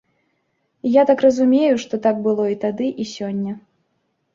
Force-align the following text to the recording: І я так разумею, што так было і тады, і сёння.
І 0.85 0.93
я 0.93 1.03
так 1.11 1.21
разумею, 1.27 1.75
што 1.85 2.03
так 2.09 2.15
было 2.27 2.43
і 2.57 2.61
тады, 2.67 2.93
і 3.05 3.11
сёння. 3.15 3.53